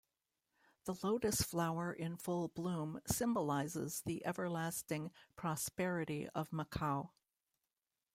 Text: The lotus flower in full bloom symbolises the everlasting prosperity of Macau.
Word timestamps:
The 0.85 0.95
lotus 1.03 1.43
flower 1.43 1.93
in 1.93 2.17
full 2.17 2.47
bloom 2.47 3.01
symbolises 3.05 4.01
the 4.03 4.25
everlasting 4.25 5.11
prosperity 5.35 6.27
of 6.29 6.49
Macau. 6.49 7.11